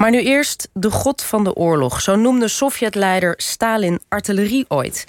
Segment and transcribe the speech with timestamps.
[0.00, 2.00] Maar nu eerst de god van de oorlog.
[2.00, 5.06] Zo noemde Sovjetleider Stalin artillerie ooit.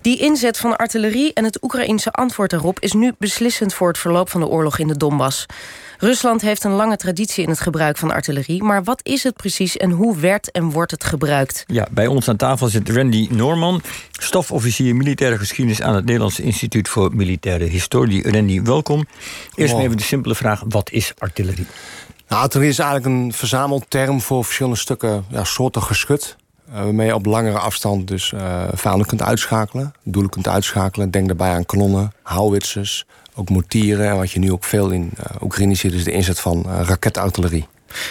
[0.00, 2.80] Die inzet van artillerie en het Oekraïense antwoord daarop...
[2.80, 5.46] is nu beslissend voor het verloop van de oorlog in de Donbass.
[5.98, 8.62] Rusland heeft een lange traditie in het gebruik van artillerie...
[8.62, 11.64] maar wat is het precies en hoe werd en wordt het gebruikt?
[11.66, 13.82] Ja, bij ons aan tafel zit Randy Norman...
[14.12, 15.82] stofofficier militaire geschiedenis...
[15.82, 18.30] aan het Nederlandse Instituut voor Militaire Historie.
[18.30, 19.06] Randy, welkom.
[19.54, 21.66] Eerst even de simpele vraag, wat is artillerie?
[22.28, 26.36] Nou, artillerie is eigenlijk een verzamelterm voor verschillende stukken ja, soorten geschut.
[26.68, 31.10] Uh, waarmee je op langere afstand dus uh, vijanden kunt uitschakelen, doelen kunt uitschakelen.
[31.10, 34.08] Denk daarbij aan kanonnen, houwitsers, ook mortieren.
[34.08, 37.66] En wat je nu ook veel in uh, Oekraïne ziet, is de inzet van raketartillerie.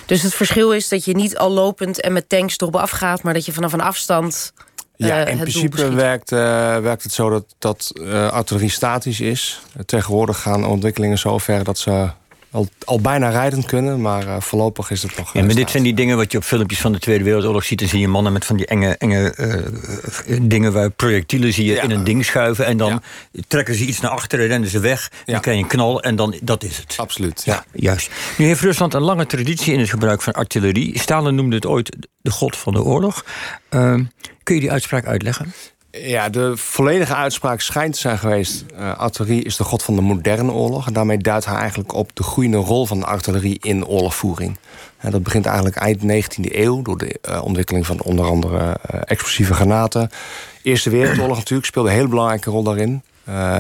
[0.06, 3.24] Dus het verschil is dat je niet al lopend en met tanks erop afgaat...
[3.24, 4.54] maar dat je vanaf een afstand
[4.96, 7.92] ja, in principe werkt, werkt het zo dat, dat
[8.32, 9.62] artillerie statisch is.
[9.86, 12.10] Tegenwoordig gaan ontwikkelingen zo ver dat ze
[12.52, 15.34] al, al bijna rijdend kunnen, maar uh, voorlopig is het nog...
[15.34, 17.80] Ja, maar dit zijn die dingen wat je op filmpjes van de Tweede Wereldoorlog ziet.
[17.80, 19.34] Dan zie je mannen met van die enge, enge
[20.28, 21.82] uh, dingen waar projectielen zie je ja.
[21.82, 22.66] in een ding schuiven.
[22.66, 23.42] En dan ja.
[23.48, 25.12] trekken ze iets naar achteren, rennen ze weg.
[25.12, 25.32] Ja.
[25.32, 26.94] Dan krijg je een knal en dan, dat is het.
[26.98, 27.66] Absoluut, ja.
[27.74, 28.12] Juist.
[28.38, 31.00] Nu heeft Rusland een lange traditie in het gebruik van artillerie.
[31.00, 33.26] Stalin noemde het ooit de god van de oorlog.
[33.70, 33.94] Uh,
[34.44, 35.54] kun je die uitspraak uitleggen?
[36.02, 38.66] Ja, de volledige uitspraak schijnt te zijn geweest...
[38.80, 40.88] Uh, artillerie is de god van de moderne oorlog.
[40.88, 44.58] En daarmee duidt hij eigenlijk op de groeiende rol van de artillerie in oorlogvoering.
[44.98, 46.82] En dat begint eigenlijk eind 19e eeuw...
[46.82, 50.10] door de uh, ontwikkeling van onder andere explosieve granaten.
[50.62, 53.02] Eerste Wereldoorlog natuurlijk speelde een hele belangrijke rol daarin.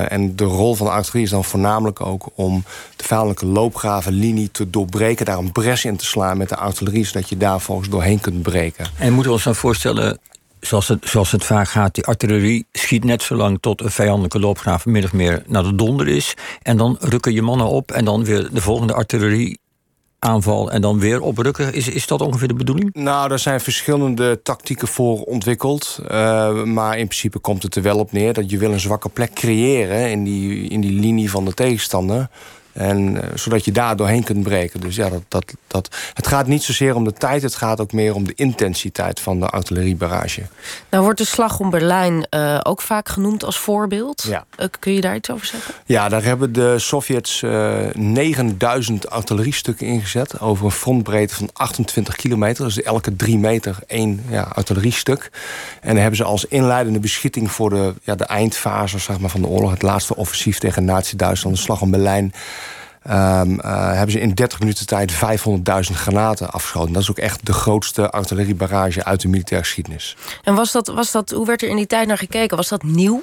[0.09, 2.63] En de rol van de artillerie is dan voornamelijk ook om
[2.95, 7.30] de vijandelijke loopgravenlinie te doorbreken, daar een bres in te slaan met de artillerie, zodat
[7.30, 8.85] je daar volgens doorheen kunt breken.
[8.97, 10.19] En moeten we ons dan voorstellen,
[10.68, 14.86] zoals het, het vaak gaat, die artillerie schiet net zo lang tot een vijandelijke loopgraaf
[14.86, 16.34] min of meer naar de donder is.
[16.62, 19.60] En dan rukken je mannen op en dan weer de volgende artillerie
[20.20, 21.73] aanval en dan weer oprukken.
[21.73, 22.94] Is, is dat ongeveer de bedoeling?
[22.94, 26.00] Nou, er zijn verschillende tactieken voor ontwikkeld.
[26.02, 29.10] Uh, maar in principe komt het er wel op neer dat je wil een zwakke
[29.10, 32.30] plek creëren in die, in die linie van de tegenstander.
[32.77, 34.80] En, uh, zodat je daar doorheen kunt breken.
[34.80, 37.92] Dus ja, dat, dat, dat, het gaat niet zozeer om de tijd, het gaat ook
[37.92, 40.42] meer om de intensiteit van de artilleriebarrage.
[40.89, 44.26] Nou wordt de slag om Berlijn uh, ook vaak genoemd als voorbeeld.
[44.27, 44.45] Ja.
[44.60, 45.73] Uh, kun je daar iets over zeggen?
[45.86, 47.43] Ja, daar hebben de Sovjets
[47.93, 52.65] 9000 artilleriestukken ingezet over een frontbreedte van 28 kilometer.
[52.65, 55.32] Dus elke drie meter één ja, artilleriestuk.
[55.82, 59.42] En dan hebben ze als inleidende beschieting voor de, ja, de eindfase zeg maar, van
[59.42, 62.33] de oorlog, het laatste offensief tegen Nazi-Duitsland, de slag om Berlijn.
[63.10, 63.14] Um,
[63.52, 65.20] uh, hebben ze in 30 minuten tijd 500.000
[65.94, 66.94] granaten afgeschoten.
[66.94, 70.18] Dat is ook echt de grootste artilleriebarrage uit de militaire geschiedenis.
[70.44, 72.58] En was dat, was dat, hoe werd er in die tijd naar gekeken?
[72.58, 73.22] Was dat nieuw?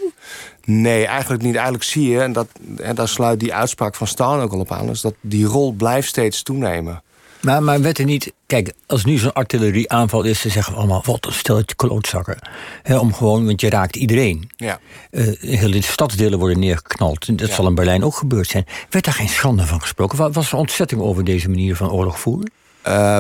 [0.65, 1.55] Nee, eigenlijk niet.
[1.55, 4.72] Eigenlijk zie je, en, dat, en daar sluit die uitspraak van Stalin ook al op
[4.72, 4.89] aan...
[4.89, 7.03] is dat die rol blijft steeds toenemen.
[7.44, 8.32] Maar, maar werd er niet...
[8.47, 10.43] Kijk, als nu zo'n artillerieaanval is...
[10.43, 12.38] dan zeggen we allemaal, wat een stelletje klootzakken.
[12.82, 14.50] He, om gewoon, want je raakt iedereen.
[14.56, 14.78] Ja.
[15.10, 17.38] Uh, hele stadsdelen worden neergeknald.
[17.38, 17.54] Dat ja.
[17.54, 18.66] zal in Berlijn ook gebeurd zijn.
[18.91, 20.33] Werd daar geen schande van gesproken?
[20.33, 22.50] Was er ontzetting over deze manier van oorlog voeren?
[22.87, 23.19] Uh,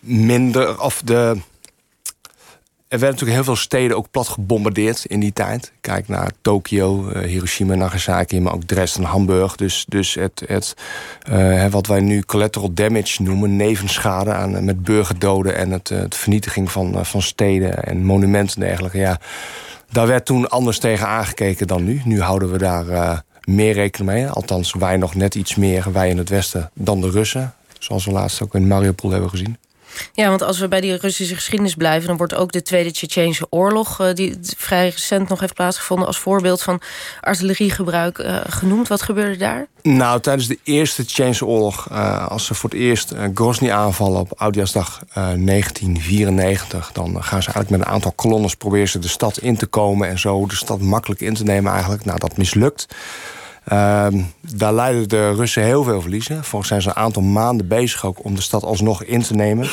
[0.00, 1.36] minder, of de...
[2.90, 5.72] Er werden natuurlijk heel veel steden ook plat gebombardeerd in die tijd.
[5.80, 9.56] Kijk naar Tokio, uh, Hiroshima, Nagasaki, maar ook Dresden, Hamburg.
[9.56, 10.74] Dus, dus het, het,
[11.30, 16.70] uh, wat wij nu collateral damage noemen, nevenschade aan, met burgerdoden en het, het vernietiging
[16.70, 18.98] van, van steden en monumenten en dergelijke.
[18.98, 19.20] Ja,
[19.90, 22.00] daar werd toen anders tegen aangekeken dan nu.
[22.04, 24.28] Nu houden we daar meer rekening mee.
[24.28, 27.54] Althans, wij nog net iets meer, wij in het Westen, dan de Russen.
[27.78, 29.56] Zoals we laatst ook in Mariupol hebben gezien.
[30.12, 32.08] Ja, want als we bij die Russische geschiedenis blijven...
[32.08, 34.00] dan wordt ook de Tweede Tsjetsjeense oorlog...
[34.00, 36.06] Uh, die vrij recent nog heeft plaatsgevonden...
[36.06, 36.80] als voorbeeld van
[37.20, 38.88] artilleriegebruik uh, genoemd.
[38.88, 39.66] Wat gebeurde daar?
[39.82, 41.88] Nou, tijdens de Eerste Tsjetsjeense oorlog...
[41.92, 46.90] Uh, als ze voor het eerst Grozny aanvallen op Oudjaarsdag 1994...
[46.92, 48.54] dan gaan ze eigenlijk met een aantal kolonnes...
[48.54, 50.08] proberen ze de stad in te komen...
[50.08, 52.04] en zo de stad makkelijk in te nemen eigenlijk.
[52.04, 52.86] Nou, dat mislukt.
[53.72, 54.06] Uh,
[54.40, 56.44] daar leiden de Russen heel veel verliezen.
[56.44, 59.68] Volgens zijn ze een aantal maanden bezig ook om de stad alsnog in te nemen.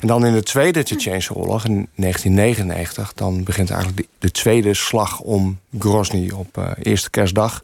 [0.00, 3.12] En dan in de Tweede Tsjetsjeense oorlog in 1999...
[3.14, 7.62] dan begint eigenlijk de, de tweede slag om Grozny op uh, eerste kerstdag.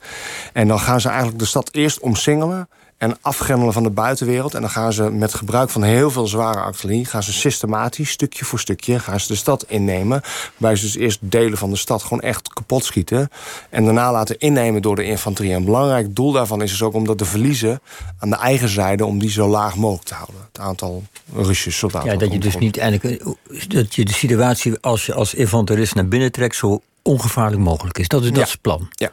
[0.53, 2.69] En dan gaan ze eigenlijk de stad eerst omsingelen
[3.03, 4.55] en afgrendelen van de buitenwereld.
[4.55, 7.05] En dan gaan ze met gebruik van heel veel zware artillerie...
[7.05, 10.23] gaan ze systematisch, stukje voor stukje, gaan ze de stad innemen.
[10.57, 13.31] Waarbij ze dus eerst delen van de stad gewoon echt kapot schieten.
[13.71, 15.51] En daarna laten innemen door de infanterie.
[15.51, 17.81] En een belangrijk doel daarvan is dus ook om dat de verliezen...
[18.19, 20.41] aan de eigen zijde, om die zo laag mogelijk te houden.
[20.53, 21.03] Het aantal
[21.35, 22.13] Russische soldaten.
[22.13, 23.25] Ja, dat je dus niet eigenlijk...
[23.69, 26.57] dat je de situatie als je als infanterist naar binnen trekt...
[26.57, 28.09] zo ongevaarlijk mogelijk is.
[28.09, 28.45] Dat is, dat ja.
[28.45, 28.89] is het plan.
[28.91, 29.11] Ja.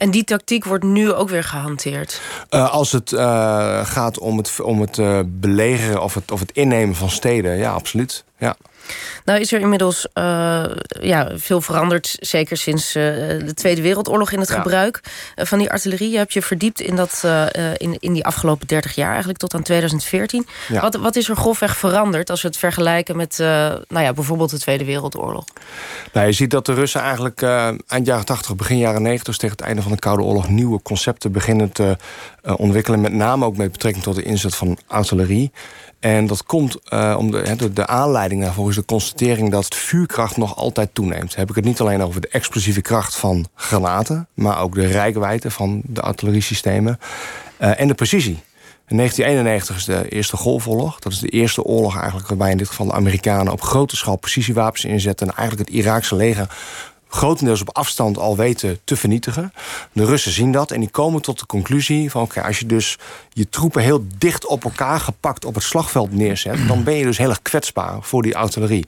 [0.00, 2.20] En die tactiek wordt nu ook weer gehanteerd?
[2.50, 6.52] Uh, als het uh, gaat om het, om het uh, belegeren of het, of het
[6.52, 8.24] innemen van steden, ja, absoluut.
[8.38, 8.56] Ja.
[9.24, 10.64] Nou is er inmiddels uh,
[11.00, 13.04] ja, veel veranderd, zeker sinds uh,
[13.46, 14.54] de Tweede Wereldoorlog in het ja.
[14.54, 15.00] gebruik
[15.36, 16.10] uh, van die artillerie.
[16.10, 17.24] Je hebt je verdiept in, dat,
[17.76, 20.46] in, in die afgelopen 30 jaar, eigenlijk tot aan 2014.
[20.68, 20.80] Ja.
[20.80, 24.58] Wat, wat is er grofweg veranderd als we het vergelijken met nou ja, bijvoorbeeld de
[24.58, 25.44] Tweede Wereldoorlog?
[26.12, 27.42] Nou, je ziet dat de Russen eigenlijk
[27.86, 30.82] eind jaren 80, begin jaren 90, dus tegen het einde van de Koude Oorlog, nieuwe
[30.82, 31.96] concepten beginnen te
[32.56, 33.00] ontwikkelen.
[33.00, 35.52] Met name ook met betrekking tot de inzet van artillerie.
[36.00, 40.36] En dat komt uh, om de, de, de, aanleiding daarvoor is de constatering dat vuurkracht
[40.36, 41.36] nog altijd toeneemt.
[41.36, 45.50] heb ik het niet alleen over de explosieve kracht van granaten, maar ook de rijkwijde
[45.50, 46.98] van de artilleriesystemen
[47.60, 48.42] uh, en de precisie.
[48.90, 50.98] In 1991 is de Eerste Golfoorlog.
[50.98, 54.16] Dat is de eerste oorlog eigenlijk waarbij in dit geval de Amerikanen op grote schaal
[54.16, 56.56] precisiewapens inzetten en eigenlijk het Iraakse leger
[57.10, 59.52] grotendeels op afstand al weten te vernietigen.
[59.92, 62.22] De Russen zien dat en die komen tot de conclusie van...
[62.22, 62.98] oké, als je dus
[63.32, 66.68] je troepen heel dicht op elkaar gepakt op het slagveld neerzet...
[66.68, 68.86] dan ben je dus heel erg kwetsbaar voor die artillerie.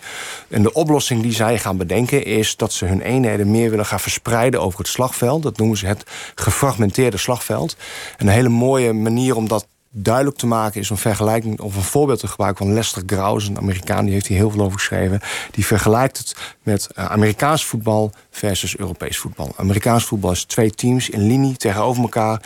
[0.49, 4.01] En de oplossing die zij gaan bedenken is dat ze hun eenheden meer willen gaan
[4.01, 5.43] verspreiden over het slagveld.
[5.43, 6.05] Dat noemen ze het
[6.35, 7.77] gefragmenteerde slagveld.
[8.17, 11.83] En een hele mooie manier om dat duidelijk te maken is een vergelijking of een
[11.83, 15.21] voorbeeld te gebruiken van Lester Krauss, een Amerikaan, die heeft hier heel veel over geschreven.
[15.51, 19.53] Die vergelijkt het met uh, Amerikaans voetbal versus Europees voetbal.
[19.57, 22.43] Amerikaans voetbal is twee teams in linie tegenover elkaar.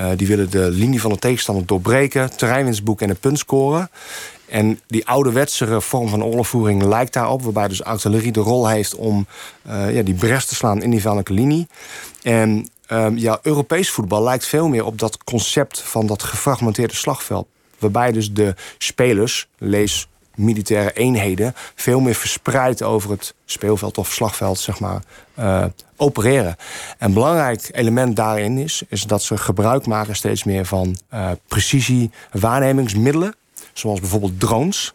[0.00, 3.90] Uh, die willen de linie van de tegenstander doorbreken, terreinwinst boeken en een punt scoren.
[4.48, 7.42] En die ouderwetsere vorm van oorlogvoering lijkt daarop...
[7.42, 9.26] waarbij dus artillerie de rol heeft om
[9.66, 11.66] uh, ja, die bres te slaan in die vijandelijke linie.
[12.22, 17.46] En Um, ja, Europees voetbal lijkt veel meer op dat concept van dat gefragmenteerde slagveld.
[17.78, 24.58] Waarbij dus de spelers, lees militaire eenheden, veel meer verspreid over het speelveld of slagveld,
[24.58, 25.02] zeg maar,
[25.38, 25.64] uh,
[25.96, 26.56] opereren.
[26.98, 32.10] Een belangrijk element daarin is, is dat ze gebruik maken steeds meer van uh, precisie
[32.32, 33.34] waarnemingsmiddelen.
[33.72, 34.94] Zoals bijvoorbeeld drones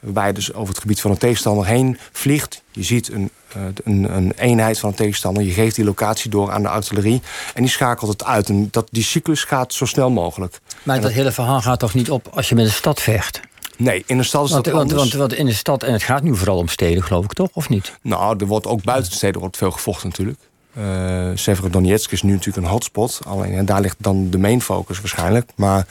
[0.00, 2.62] waarbij je dus over het gebied van een tegenstander heen vliegt.
[2.70, 5.42] Je ziet een, eh, een, een, eenheid van een tegenstander.
[5.42, 7.22] Je geeft die locatie door aan de artillerie.
[7.54, 8.48] En die schakelt het uit.
[8.48, 10.60] En dat, die cyclus gaat zo snel mogelijk.
[10.82, 13.40] Maar dat, dat hele verhaal gaat toch niet op als je met een stad vecht?
[13.76, 16.02] Nee, in een stad is want, dat want, want, want, in de stad, en het
[16.02, 17.98] gaat nu vooral om steden, geloof ik toch, of niet?
[18.02, 20.38] Nou, er wordt ook buiten de steden wordt veel gevochten natuurlijk.
[20.78, 23.20] Uh, Severodonetsk is nu natuurlijk een hotspot.
[23.26, 25.50] Alleen en daar ligt dan de main focus waarschijnlijk.
[25.56, 25.86] Maar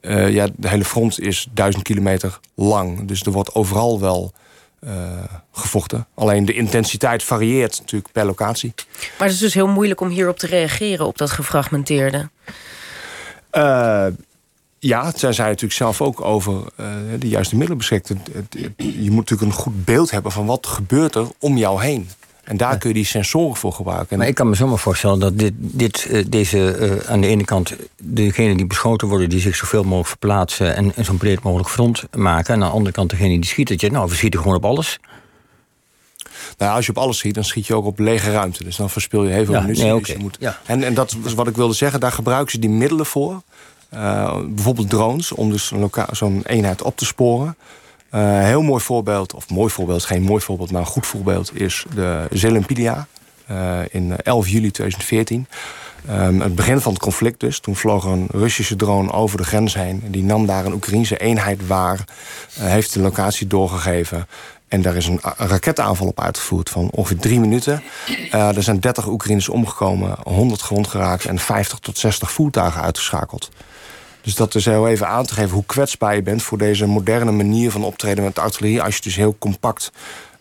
[0.00, 3.08] uh, ja, de hele front is duizend kilometer lang.
[3.08, 4.32] Dus er wordt overal wel
[4.80, 4.92] uh,
[5.52, 6.06] gevochten.
[6.14, 8.74] Alleen de intensiteit varieert natuurlijk per locatie.
[9.18, 12.28] Maar het is dus heel moeilijk om hierop te reageren, op dat gefragmenteerde.
[13.52, 14.06] Uh,
[14.78, 16.62] ja, zij zei natuurlijk zelf ook over
[17.18, 18.12] de juiste middelen beschikt.
[18.76, 22.08] Je moet natuurlijk een goed beeld hebben van wat gebeurt er om jou heen.
[22.46, 24.18] En daar kun je die sensoren voor gebruiken.
[24.18, 27.44] Maar ik kan me zomaar voorstellen dat dit, dit, uh, deze uh, aan de ene
[27.44, 31.68] kant degenen die beschoten worden, die zich zoveel mogelijk verplaatsen en, en zo'n breed mogelijk
[31.68, 32.54] front maken.
[32.54, 34.64] En aan de andere kant degene die schiet, dat je, nou, we schieten gewoon op
[34.64, 34.98] alles.
[36.58, 38.64] Nou, als je op alles schiet, dan schiet je ook op lege ruimte.
[38.64, 39.84] Dus dan verspil je heel veel ja, munitie.
[39.84, 40.14] Nee, okay.
[40.14, 40.36] dus moet...
[40.40, 40.58] ja.
[40.66, 42.00] en, en dat is wat ik wilde zeggen.
[42.00, 43.42] Daar gebruiken ze die middelen voor.
[43.94, 45.72] Uh, bijvoorbeeld drones, om dus
[46.10, 47.56] zo'n eenheid op te sporen.
[48.16, 51.84] Uh, heel mooi voorbeeld, of mooi voorbeeld, geen mooi voorbeeld, maar een goed voorbeeld is
[51.94, 53.06] de Zelempidia
[53.50, 55.46] uh, in 11 juli 2014.
[56.10, 57.60] Um, het begin van het conflict dus.
[57.60, 60.02] Toen vloog een Russische drone over de grens heen.
[60.04, 62.04] En die nam daar een Oekraïnse eenheid waar.
[62.58, 64.26] Heeft de locatie doorgegeven.
[64.68, 67.82] En daar is een, raketaanval op uitgevoerd van ongeveer drie minuten.
[68.30, 71.24] Er zijn 30 Oekraïners omgekomen, 100 gewond geraakt...
[71.24, 73.50] en 50 tot 60 voertuigen uitgeschakeld.
[74.26, 76.42] Dus dat is heel even aan te geven hoe kwetsbaar je bent...
[76.42, 78.82] voor deze moderne manier van optreden met artillerie...
[78.82, 79.92] als je dus heel compact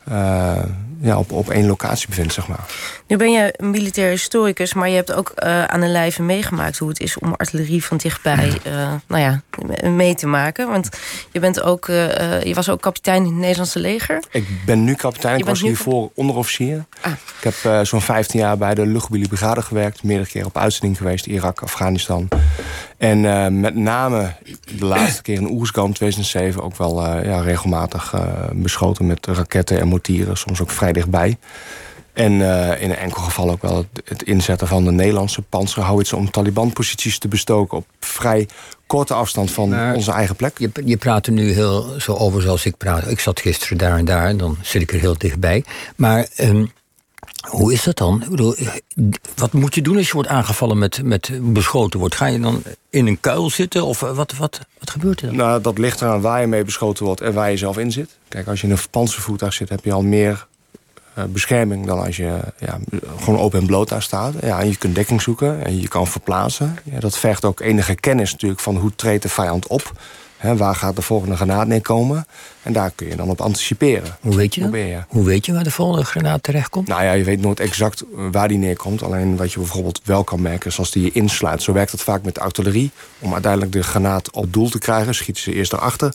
[0.09, 0.63] uh,
[0.99, 2.59] ja, op, op één locatie bevindt, zeg maar.
[3.07, 4.73] Nu ben je een militair historicus...
[4.73, 6.77] maar je hebt ook uh, aan de lijve meegemaakt...
[6.77, 9.41] hoe het is om artillerie van dichtbij uh, nou ja,
[9.89, 10.67] mee te maken.
[10.67, 10.89] Want
[11.31, 14.23] je, bent ook, je was ook kapitein in het Nederlandse leger.
[14.31, 15.37] Ik ben nu kapitein.
[15.37, 16.85] Ik was hiervoor onderofficier.
[17.01, 17.11] Ah.
[17.41, 20.03] Ik heb zo'n 15 jaar bij de luchtmobiele brigade gewerkt.
[20.03, 21.25] Meerdere keer op uitzending geweest.
[21.25, 22.29] Irak, Afghanistan.
[22.97, 24.33] En uh, met name
[24.77, 28.21] de laatste keer in Oerskamp 2007 ook wel uh, ja, regelmatig uh,
[28.53, 31.37] beschoten met raketten en mortieren, soms ook vrij dichtbij.
[32.13, 32.31] En
[32.79, 37.17] in een enkel geval ook wel het, het inzetten van de Nederlandse panzerhouwitsen om Taliban-posities
[37.17, 38.47] te bestoken op vrij
[38.87, 40.57] korte afstand van maar onze eigen plek.
[40.57, 43.07] Je, je praat er nu heel zo over zoals ik praat.
[43.07, 45.63] Ik zat gisteren daar en daar en dan zit ik er heel dichtbij.
[45.95, 46.71] Maar um,
[47.47, 48.21] hoe is dat dan?
[48.21, 48.55] Ik bedoel,
[49.35, 52.15] wat moet je doen als je wordt aangevallen met, met beschoten wordt?
[52.15, 55.35] Ga je dan in een kuil zitten of wat, wat, wat gebeurt er dan?
[55.35, 58.17] Nou, dat ligt eraan waar je mee beschoten wordt en waar je zelf in zit.
[58.27, 60.47] Kijk, als je in een panzervoertuig zit, heb je al meer
[61.29, 62.79] bescherming dan als je ja,
[63.19, 64.33] gewoon open en bloot daar staat.
[64.41, 66.77] Ja, en je kunt dekking zoeken en je kan verplaatsen.
[66.83, 69.91] Ja, dat vergt ook enige kennis natuurlijk van hoe treedt de vijand op.
[70.37, 72.27] He, waar gaat de volgende granaat neerkomen?
[72.61, 74.17] En daar kun je dan op anticiperen.
[74.21, 75.05] Hoe weet je dat?
[75.07, 76.87] Hoe weet je waar de volgende granaat terechtkomt?
[76.87, 79.03] Nou ja, je weet nooit exact waar die neerkomt.
[79.03, 81.61] Alleen wat je bijvoorbeeld wel kan merken is als die je insluit.
[81.61, 82.91] Zo werkt het vaak met de artillerie.
[83.19, 86.13] Om uiteindelijk de granaat op doel te krijgen, schieten ze eerst erachter.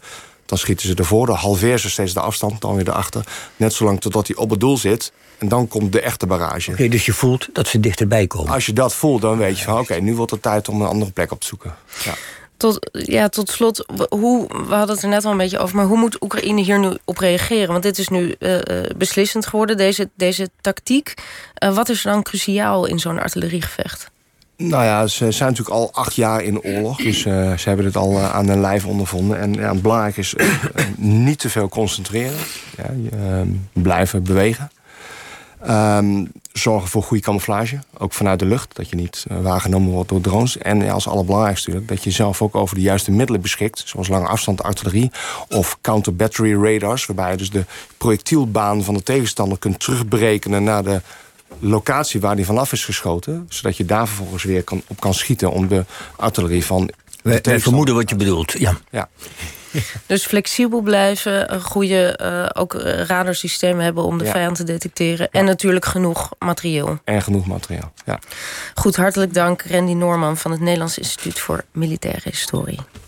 [0.50, 3.25] Dan schieten ze ervoor, dan halveren ze steeds de afstand, dan weer erachter.
[3.57, 5.12] Net zolang totdat hij op het doel zit.
[5.38, 6.71] En dan komt de echte barrage.
[6.71, 8.52] Oké, dus je voelt dat ze dichterbij komen?
[8.52, 10.87] Als je dat voelt, dan weet je van oké, nu wordt het tijd om een
[10.87, 11.75] andere plek op te zoeken.
[12.04, 12.14] Ja.
[12.57, 15.76] Tot, ja, tot slot, hoe, we hadden het er net al een beetje over...
[15.76, 17.69] maar hoe moet Oekraïne hier nu op reageren?
[17.69, 18.59] Want dit is nu uh,
[18.97, 21.14] beslissend geworden, deze, deze tactiek.
[21.64, 24.11] Uh, wat is er dan cruciaal in zo'n artilleriegevecht?
[24.62, 26.97] Nou ja, ze zijn natuurlijk al acht jaar in oorlog.
[26.97, 29.40] Dus uh, ze hebben het al aan hun lijf ondervonden.
[29.40, 30.35] En ja, belangrijk is
[30.97, 32.38] niet te veel concentreren.
[32.76, 32.85] Ja,
[33.19, 34.71] ehm, blijven bewegen.
[35.69, 38.76] Um, zorgen voor goede camouflage, ook vanuit de lucht.
[38.76, 40.59] Dat je niet waargenomen wordt door drones.
[40.59, 43.83] En als allerbelangrijkste dat je zelf ook over de juiste middelen beschikt.
[43.87, 45.11] Zoals lange afstand artillerie
[45.49, 47.07] of counter-battery radars.
[47.07, 47.64] Waarbij je dus de
[47.99, 50.64] projectielbaan van de tegenstander kunt terugberekenen...
[50.64, 51.00] naar de
[51.59, 53.47] locatie waar die vanaf is geschoten.
[53.49, 55.85] Zodat je daar vervolgens weer kan, op kan schieten om de
[56.16, 56.90] artillerie van...
[57.23, 58.76] Wij vermoeden wat je bedoelt, ja.
[58.90, 59.09] ja.
[60.07, 64.30] Dus flexibel blijven, een goede uh, ook eh, radarsystemen hebben om de ja.
[64.30, 65.30] vijand te detecteren.
[65.30, 66.99] En natuurlijk genoeg materieel.
[67.04, 68.19] En genoeg materiaal, ja.
[68.75, 72.78] Goed, hartelijk dank Randy Norman van het Nederlands Instituut voor Militaire Historie.